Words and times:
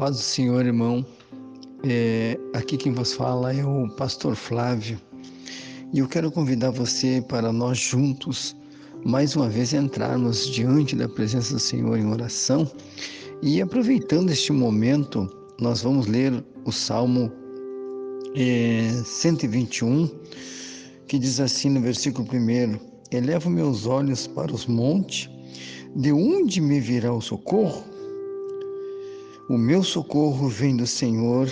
paz 0.00 0.16
do 0.16 0.22
Senhor, 0.22 0.64
irmão. 0.64 1.04
É, 1.84 2.38
aqui 2.54 2.78
quem 2.78 2.90
vos 2.90 3.12
fala 3.12 3.52
é 3.52 3.62
o 3.62 3.86
pastor 3.96 4.34
Flávio. 4.34 4.98
E 5.92 5.98
eu 5.98 6.08
quero 6.08 6.32
convidar 6.32 6.70
você 6.70 7.22
para 7.28 7.52
nós 7.52 7.76
juntos, 7.76 8.56
mais 9.04 9.36
uma 9.36 9.50
vez, 9.50 9.74
entrarmos 9.74 10.48
diante 10.48 10.96
da 10.96 11.06
presença 11.06 11.52
do 11.52 11.60
Senhor 11.60 11.98
em 11.98 12.06
oração. 12.06 12.66
E 13.42 13.60
aproveitando 13.60 14.30
este 14.30 14.54
momento, 14.54 15.28
nós 15.60 15.82
vamos 15.82 16.06
ler 16.06 16.42
o 16.64 16.72
Salmo 16.72 17.30
é, 18.34 19.02
121, 19.04 20.08
que 21.08 21.18
diz 21.18 21.38
assim 21.40 21.68
no 21.68 21.80
versículo 21.82 22.26
1: 22.32 22.78
Elevo 23.14 23.50
meus 23.50 23.84
olhos 23.84 24.26
para 24.26 24.50
os 24.50 24.64
montes, 24.64 25.28
de 25.94 26.10
onde 26.10 26.58
me 26.58 26.80
virá 26.80 27.12
o 27.12 27.20
socorro? 27.20 27.89
O 29.50 29.58
meu 29.58 29.82
socorro 29.82 30.48
vem 30.48 30.76
do 30.76 30.86
Senhor 30.86 31.48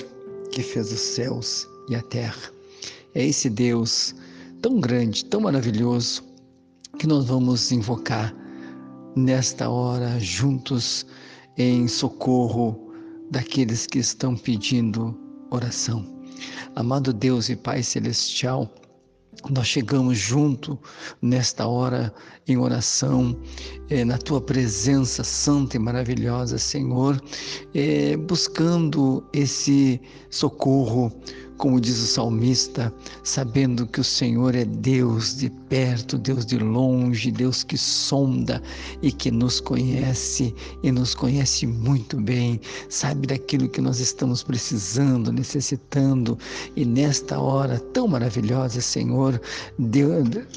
que 0.52 0.62
fez 0.62 0.92
os 0.92 1.00
céus 1.00 1.66
e 1.88 1.96
a 1.96 2.02
terra. 2.02 2.52
É 3.12 3.26
esse 3.26 3.50
Deus 3.50 4.14
tão 4.62 4.78
grande, 4.78 5.24
tão 5.24 5.40
maravilhoso, 5.40 6.22
que 6.96 7.08
nós 7.08 7.24
vamos 7.24 7.72
invocar 7.72 8.32
nesta 9.16 9.68
hora 9.68 10.16
juntos 10.20 11.04
em 11.56 11.88
socorro 11.88 12.92
daqueles 13.32 13.84
que 13.84 13.98
estão 13.98 14.36
pedindo 14.36 15.18
oração. 15.50 16.06
Amado 16.76 17.12
Deus 17.12 17.48
e 17.48 17.56
Pai 17.56 17.82
Celestial, 17.82 18.72
nós 19.50 19.66
chegamos 19.66 20.18
junto 20.18 20.78
nesta 21.22 21.66
hora 21.66 22.12
em 22.46 22.56
oração, 22.56 23.38
eh, 23.88 24.04
na 24.04 24.18
tua 24.18 24.40
presença 24.40 25.22
santa 25.22 25.76
e 25.76 25.78
maravilhosa, 25.78 26.58
Senhor, 26.58 27.20
eh, 27.74 28.16
buscando 28.16 29.24
esse 29.32 30.00
socorro 30.30 31.12
como 31.58 31.80
diz 31.80 32.00
o 32.00 32.06
salmista, 32.06 32.92
sabendo 33.24 33.86
que 33.86 34.00
o 34.00 34.04
Senhor 34.04 34.54
é 34.54 34.64
Deus 34.64 35.36
de 35.36 35.50
perto, 35.68 36.16
Deus 36.16 36.46
de 36.46 36.56
longe, 36.56 37.30
Deus 37.32 37.64
que 37.64 37.76
sonda 37.76 38.62
e 39.02 39.10
que 39.10 39.30
nos 39.30 39.60
conhece 39.60 40.54
e 40.82 40.92
nos 40.92 41.14
conhece 41.14 41.66
muito 41.66 42.16
bem, 42.20 42.60
sabe 42.88 43.26
daquilo 43.26 43.68
que 43.68 43.80
nós 43.80 43.98
estamos 43.98 44.42
precisando, 44.42 45.32
necessitando, 45.32 46.38
e 46.76 46.84
nesta 46.84 47.40
hora 47.40 47.78
tão 47.92 48.06
maravilhosa, 48.06 48.80
Senhor, 48.80 49.40
de, 49.78 50.04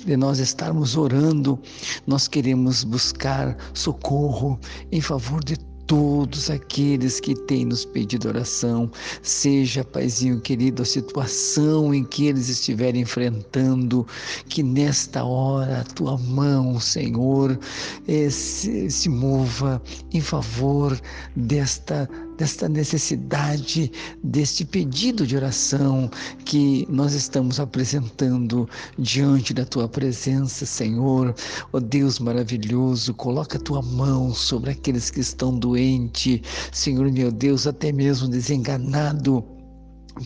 de 0.06 0.16
nós 0.16 0.38
estarmos 0.38 0.96
orando, 0.96 1.60
nós 2.06 2.28
queremos 2.28 2.84
buscar 2.84 3.58
socorro 3.74 4.60
em 4.92 5.02
favor 5.02 5.44
de 5.44 5.58
todos 5.92 6.50
aqueles 6.50 7.20
que 7.20 7.36
têm 7.36 7.66
nos 7.66 7.84
pedido 7.84 8.30
oração, 8.30 8.90
seja, 9.22 9.84
Paizinho 9.84 10.40
querido, 10.40 10.84
a 10.84 10.86
situação 10.86 11.94
em 11.94 12.06
que 12.06 12.28
eles 12.28 12.48
estiverem 12.48 13.02
enfrentando, 13.02 14.08
que 14.48 14.64
nesta 14.64 15.26
hora 15.26 15.82
a 15.82 15.84
tua 15.84 16.18
mão, 16.18 16.80
Senhor, 16.80 17.60
eh, 18.08 18.30
se, 18.30 18.90
se 18.90 19.10
mova 19.10 19.82
em 20.14 20.22
favor 20.22 20.98
desta 21.36 22.10
desta 22.42 22.68
necessidade, 22.68 23.92
deste 24.24 24.66
pedido 24.66 25.28
de 25.28 25.36
oração 25.36 26.10
que 26.44 26.88
nós 26.90 27.14
estamos 27.14 27.60
apresentando 27.60 28.68
diante 28.98 29.54
da 29.54 29.64
tua 29.64 29.88
presença, 29.88 30.66
Senhor. 30.66 31.36
Ó 31.72 31.78
oh 31.78 31.80
Deus 31.80 32.18
maravilhoso, 32.18 33.14
coloca 33.14 33.60
a 33.60 33.62
tua 33.62 33.84
mão 33.84 34.34
sobre 34.34 34.72
aqueles 34.72 35.12
que 35.12 35.20
estão 35.20 35.56
doentes, 35.56 36.42
Senhor 36.72 37.12
meu 37.12 37.32
Deus, 37.32 37.68
até 37.68 37.92
mesmo 37.92 38.28
desenganado 38.28 39.46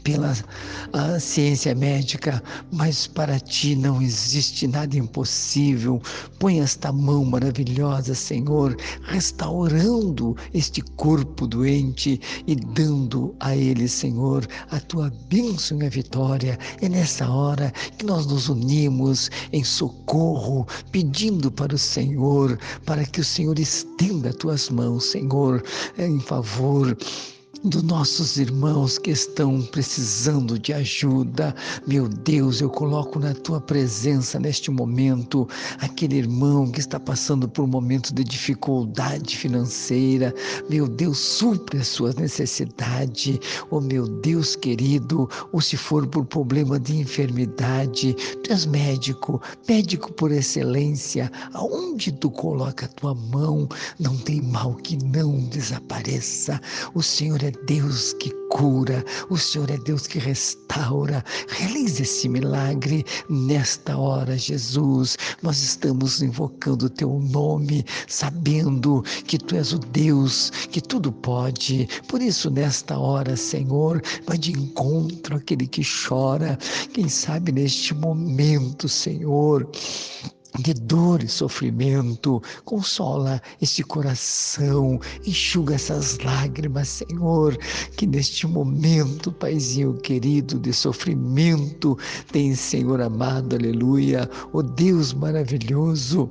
pela 0.03 0.33
ciência 1.19 1.73
médica, 1.75 2.41
mas 2.71 3.07
para 3.07 3.39
ti 3.39 3.75
não 3.75 4.01
existe 4.01 4.67
nada 4.67 4.97
impossível. 4.97 6.01
Põe 6.39 6.59
esta 6.59 6.91
mão 6.91 7.23
maravilhosa, 7.25 8.13
Senhor, 8.13 8.75
restaurando 9.03 10.35
este 10.53 10.81
corpo 10.81 11.47
doente 11.47 12.19
e 12.47 12.55
dando 12.55 13.35
a 13.39 13.55
ele, 13.55 13.87
Senhor, 13.87 14.47
a 14.71 14.79
tua 14.79 15.11
bênção 15.29 15.81
e 15.81 15.85
a 15.85 15.89
vitória. 15.89 16.57
É 16.81 16.89
nessa 16.89 17.29
hora 17.29 17.71
que 17.97 18.05
nós 18.05 18.25
nos 18.25 18.49
unimos 18.49 19.29
em 19.51 19.63
socorro, 19.63 20.67
pedindo 20.91 21.51
para 21.51 21.75
o 21.75 21.79
Senhor, 21.79 22.59
para 22.85 23.05
que 23.05 23.21
o 23.21 23.25
Senhor 23.25 23.57
estenda 23.59 24.29
as 24.29 24.35
tuas 24.35 24.69
mãos, 24.69 25.05
Senhor, 25.05 25.63
em 25.97 26.19
favor 26.19 26.95
dos 27.65 27.81
nossos 27.81 28.37
irmãos 28.37 28.99
que 28.99 29.09
estão 29.09 29.59
precisando 29.59 30.59
de 30.59 30.71
ajuda. 30.71 31.55
Meu 31.87 32.07
Deus, 32.07 32.61
eu 32.61 32.69
coloco 32.69 33.19
na 33.19 33.33
tua 33.33 33.59
presença 33.59 34.39
neste 34.39 34.69
momento 34.69 35.47
aquele 35.79 36.17
irmão 36.17 36.69
que 36.69 36.79
está 36.79 36.99
passando 36.99 37.49
por 37.49 37.63
um 37.63 37.67
momento 37.67 38.13
de 38.13 38.23
dificuldade 38.23 39.35
financeira. 39.35 40.33
Meu 40.69 40.87
Deus, 40.87 41.17
supre 41.17 41.79
as 41.79 41.87
suas 41.87 42.15
necessidades. 42.15 43.39
Oh, 43.71 43.81
meu 43.81 44.07
Deus 44.07 44.55
querido, 44.55 45.27
ou 45.51 45.59
se 45.59 45.75
for 45.75 46.05
por 46.05 46.23
problema 46.25 46.79
de 46.79 46.97
enfermidade, 46.97 48.13
tu 48.43 48.51
és 48.51 48.67
médico, 48.67 49.41
médico 49.67 50.13
por 50.13 50.31
excelência. 50.31 51.31
Aonde 51.53 52.11
tu 52.11 52.29
coloca 52.29 52.85
a 52.85 52.89
tua 52.89 53.15
mão, 53.15 53.67
não 53.99 54.15
tem 54.17 54.39
mal 54.39 54.75
que 54.75 55.03
não 55.03 55.39
desapareça. 55.45 56.61
O 56.93 57.01
Senhor 57.01 57.41
é 57.43 57.54
Deus 57.65 58.13
que 58.13 58.31
cura, 58.49 59.03
o 59.29 59.37
Senhor 59.37 59.69
é 59.69 59.77
Deus 59.77 60.07
que 60.07 60.17
restaura. 60.17 61.23
Realize 61.49 62.01
esse 62.01 62.29
milagre 62.29 63.05
nesta 63.29 63.97
hora, 63.97 64.37
Jesus. 64.37 65.17
Nós 65.41 65.61
estamos 65.61 66.21
invocando 66.21 66.85
o 66.85 66.89
teu 66.89 67.19
nome, 67.19 67.85
sabendo 68.07 69.03
que 69.25 69.37
tu 69.37 69.55
és 69.55 69.73
o 69.73 69.79
Deus 69.79 70.51
que 70.71 70.79
tudo 70.79 71.11
pode. 71.11 71.87
Por 72.07 72.21
isso, 72.21 72.49
nesta 72.49 72.97
hora, 72.97 73.35
Senhor, 73.35 74.01
vai 74.25 74.37
de 74.37 74.51
encontro 74.51 75.35
aquele 75.35 75.67
que 75.67 75.81
chora. 75.83 76.57
Quem 76.93 77.09
sabe 77.09 77.51
neste 77.51 77.93
momento, 77.93 78.87
Senhor, 78.87 79.69
de 80.59 80.73
dor 80.73 81.23
e 81.23 81.27
sofrimento, 81.27 82.41
consola 82.63 83.41
este 83.61 83.83
coração, 83.83 84.99
enxuga 85.25 85.75
essas 85.75 86.17
lágrimas, 86.19 86.87
Senhor, 86.87 87.57
que 87.97 88.05
neste 88.05 88.47
momento, 88.47 89.31
Paizinho 89.31 89.93
querido, 89.95 90.59
de 90.59 90.73
sofrimento, 90.73 91.97
tem, 92.31 92.55
Senhor 92.55 93.01
amado, 93.01 93.55
aleluia, 93.55 94.29
o 94.53 94.59
oh 94.59 94.63
Deus 94.63 95.13
maravilhoso 95.13 96.29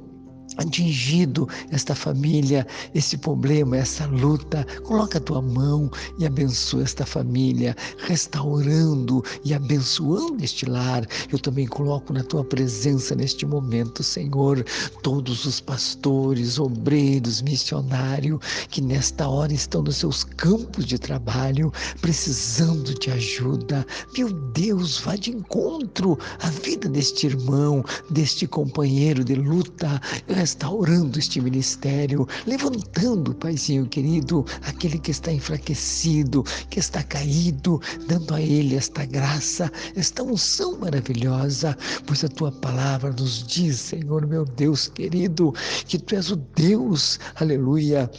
atingido 0.56 1.48
esta 1.70 1.94
família, 1.94 2.66
esse 2.94 3.16
problema, 3.16 3.76
essa 3.76 4.06
luta. 4.06 4.66
Coloca 4.84 5.18
a 5.18 5.20
tua 5.20 5.42
mão 5.42 5.90
e 6.18 6.26
abençoa 6.26 6.82
esta 6.82 7.04
família, 7.04 7.76
restaurando 7.98 9.22
e 9.44 9.54
abençoando 9.54 10.44
este 10.44 10.66
lar. 10.66 11.06
Eu 11.32 11.38
também 11.38 11.66
coloco 11.66 12.12
na 12.12 12.22
tua 12.22 12.44
presença 12.44 13.14
neste 13.14 13.46
momento, 13.46 14.02
Senhor, 14.02 14.64
todos 15.02 15.44
os 15.44 15.60
pastores, 15.60 16.58
obreiros, 16.58 17.42
missionários 17.42 18.38
que 18.68 18.80
nesta 18.80 19.28
hora 19.28 19.52
estão 19.52 19.82
nos 19.82 19.96
seus 19.96 20.24
campos 20.24 20.84
de 20.86 20.98
trabalho, 20.98 21.72
precisando 22.00 22.94
de 22.98 23.10
ajuda. 23.10 23.86
Meu 24.16 24.32
Deus, 24.52 24.98
vá 25.00 25.16
de 25.16 25.30
encontro 25.30 26.18
à 26.40 26.48
vida 26.50 26.88
deste 26.88 27.26
irmão, 27.26 27.84
deste 28.10 28.46
companheiro 28.46 29.24
de 29.24 29.34
luta 29.34 30.00
restaurando 30.44 31.18
este 31.18 31.40
ministério, 31.40 32.28
levantando, 32.46 33.34
Paizinho 33.34 33.86
querido, 33.86 34.44
aquele 34.66 34.98
que 34.98 35.10
está 35.10 35.32
enfraquecido, 35.32 36.44
que 36.68 36.78
está 36.78 37.02
caído, 37.02 37.80
dando 38.06 38.34
a 38.34 38.42
ele 38.42 38.76
esta 38.76 39.06
graça, 39.06 39.72
esta 39.96 40.22
unção 40.22 40.78
maravilhosa, 40.78 41.74
pois 42.06 42.22
a 42.22 42.28
tua 42.28 42.52
palavra 42.52 43.10
nos 43.10 43.42
diz, 43.46 43.80
Senhor 43.80 44.26
meu 44.26 44.44
Deus 44.44 44.88
querido, 44.88 45.54
que 45.86 45.98
tu 45.98 46.14
és 46.14 46.30
o 46.30 46.36
Deus, 46.36 47.18
aleluia 47.36 48.10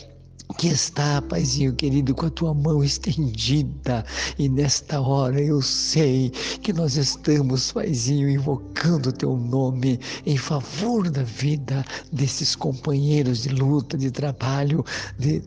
que 0.58 0.68
está, 0.68 1.22
Paizinho 1.22 1.74
querido, 1.74 2.14
com 2.14 2.28
a 2.28 2.30
tua 2.30 2.54
mão 2.54 2.84
estendida. 2.84 4.06
E 4.38 4.48
nesta 4.48 5.02
hora 5.02 5.42
eu 5.42 5.62
sei 5.62 6.30
que 6.62 6.72
nós 6.72 6.96
estamos, 6.98 7.72
Paizinho, 7.72 8.30
invocando 8.30 9.10
o 9.10 9.14
teu 9.14 9.36
nome 9.36 10.00
em 10.26 10.38
favor 10.38 11.10
da 11.10 11.24
vida 11.24 11.84
desses 12.12 12.56
companheiros 12.56 13.44
de 13.44 13.50
luta, 13.50 13.98
de 13.98 14.12
trabalho, 14.12 14.84
de 15.18 15.44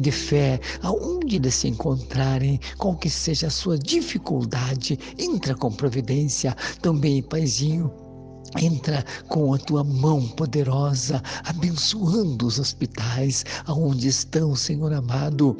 de 0.00 0.12
fé, 0.12 0.60
aonde 0.80 1.36
eles 1.36 1.56
se 1.56 1.66
encontrarem, 1.66 2.60
qual 2.78 2.96
que 2.96 3.10
seja 3.10 3.48
a 3.48 3.50
sua 3.50 3.76
dificuldade, 3.76 4.96
entra 5.18 5.56
com 5.56 5.72
providência 5.72 6.56
também, 6.80 7.20
Paizinho 7.20 8.05
Entra 8.58 9.04
com 9.28 9.52
a 9.52 9.58
tua 9.58 9.84
mão 9.84 10.26
poderosa, 10.28 11.22
abençoando 11.44 12.46
os 12.46 12.58
hospitais 12.58 13.44
aonde 13.66 14.08
estão, 14.08 14.54
Senhor 14.56 14.92
amado 14.92 15.56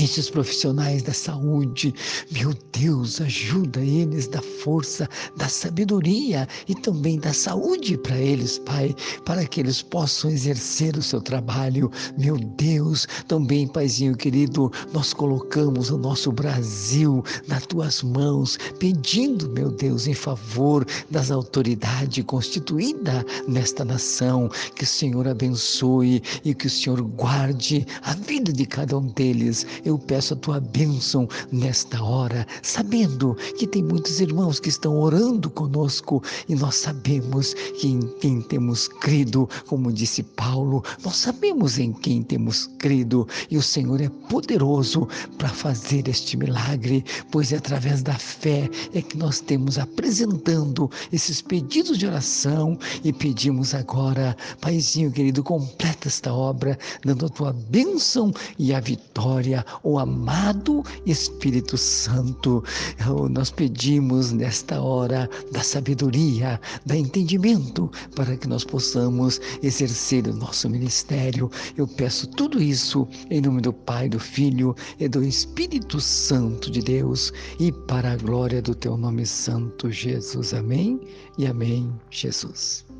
esses 0.00 0.30
profissionais 0.30 1.02
da 1.02 1.12
saúde, 1.12 1.94
meu 2.30 2.54
Deus, 2.72 3.20
ajuda 3.20 3.80
eles 3.80 4.26
da 4.26 4.40
força, 4.40 5.08
da 5.36 5.48
sabedoria 5.48 6.48
e 6.66 6.74
também 6.74 7.18
da 7.18 7.32
saúde 7.32 7.98
para 7.98 8.16
eles, 8.16 8.58
Pai, 8.58 8.94
para 9.24 9.44
que 9.44 9.60
eles 9.60 9.82
possam 9.82 10.30
exercer 10.30 10.96
o 10.96 11.02
seu 11.02 11.20
trabalho. 11.20 11.90
Meu 12.16 12.38
Deus, 12.38 13.06
também, 13.28 13.68
Paizinho 13.68 14.16
querido, 14.16 14.72
nós 14.92 15.12
colocamos 15.12 15.90
o 15.90 15.98
nosso 15.98 16.32
Brasil 16.32 17.22
nas 17.46 17.66
tuas 17.66 18.02
mãos, 18.02 18.58
pedindo, 18.78 19.50
meu 19.50 19.70
Deus, 19.70 20.06
em 20.06 20.14
favor 20.14 20.86
das 21.10 21.30
autoridades 21.30 22.24
constituídas 22.24 23.24
nesta 23.46 23.84
nação, 23.84 24.48
que 24.74 24.84
o 24.84 24.86
Senhor 24.86 25.28
abençoe 25.28 26.22
e 26.44 26.54
que 26.54 26.66
o 26.66 26.70
Senhor 26.70 27.02
guarde 27.02 27.86
a 28.02 28.14
vida 28.14 28.52
de 28.52 28.64
cada 28.64 28.96
um 28.98 29.06
deles 29.08 29.66
eu 29.84 29.98
peço 29.98 30.34
a 30.34 30.36
tua 30.36 30.60
bênção 30.60 31.28
nesta 31.50 32.02
hora, 32.02 32.46
sabendo 32.62 33.36
que 33.58 33.66
tem 33.66 33.82
muitos 33.82 34.20
irmãos 34.20 34.60
que 34.60 34.68
estão 34.68 34.98
orando 34.98 35.50
conosco 35.50 36.22
e 36.48 36.54
nós 36.54 36.76
sabemos 36.76 37.54
que 37.54 37.88
em 37.88 38.00
quem 38.20 38.40
temos 38.42 38.88
crido, 38.88 39.48
como 39.66 39.92
disse 39.92 40.22
Paulo, 40.22 40.84
nós 41.04 41.16
sabemos 41.16 41.78
em 41.78 41.92
quem 41.92 42.22
temos 42.22 42.68
crido 42.78 43.26
e 43.50 43.56
o 43.56 43.62
Senhor 43.62 44.00
é 44.00 44.08
poderoso 44.28 45.08
para 45.38 45.48
fazer 45.48 46.08
este 46.08 46.36
milagre, 46.36 47.04
pois 47.30 47.52
é 47.52 47.56
através 47.56 48.02
da 48.02 48.14
fé 48.14 48.68
é 48.94 49.02
que 49.02 49.16
nós 49.16 49.40
temos 49.40 49.78
apresentando 49.78 50.90
esses 51.12 51.40
pedidos 51.40 51.98
de 51.98 52.06
oração 52.06 52.78
e 53.04 53.12
pedimos 53.12 53.74
agora, 53.74 54.36
Paizinho 54.60 55.10
querido, 55.10 55.42
completa 55.42 56.08
esta 56.08 56.32
obra, 56.32 56.78
dando 57.04 57.26
a 57.26 57.28
tua 57.28 57.52
bênção 57.52 58.32
e 58.58 58.74
a 58.74 58.80
vitória 58.80 59.64
o 59.82 59.98
amado 59.98 60.82
Espírito 61.06 61.76
Santo. 61.76 62.62
Oh, 63.08 63.28
nós 63.28 63.50
pedimos 63.50 64.32
nesta 64.32 64.80
hora 64.80 65.28
da 65.52 65.62
sabedoria, 65.62 66.60
da 66.84 66.96
entendimento, 66.96 67.90
para 68.14 68.36
que 68.36 68.48
nós 68.48 68.64
possamos 68.64 69.40
exercer 69.62 70.26
o 70.26 70.34
nosso 70.34 70.68
ministério. 70.68 71.50
Eu 71.76 71.86
peço 71.86 72.26
tudo 72.26 72.62
isso 72.62 73.06
em 73.30 73.40
nome 73.40 73.60
do 73.60 73.72
Pai, 73.72 74.08
do 74.08 74.18
Filho 74.18 74.74
e 74.98 75.08
do 75.08 75.22
Espírito 75.22 76.00
Santo 76.00 76.70
de 76.70 76.82
Deus 76.82 77.32
e 77.58 77.72
para 77.72 78.12
a 78.12 78.16
glória 78.16 78.62
do 78.62 78.74
teu 78.74 78.96
nome 78.96 79.26
santo, 79.26 79.90
Jesus. 79.90 80.54
Amém 80.54 81.00
e 81.38 81.46
amém, 81.46 81.92
Jesus. 82.10 82.91